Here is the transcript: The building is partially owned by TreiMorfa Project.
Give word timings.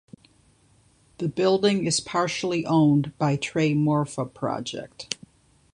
The 1.19 1.29
building 1.29 1.85
is 1.85 1.99
partially 1.99 2.65
owned 2.65 3.15
by 3.19 3.37
TreiMorfa 3.37 4.33
Project. 4.33 5.15